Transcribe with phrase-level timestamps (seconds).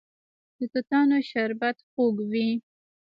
[0.57, 2.49] د توتانو شربت خوږ وي.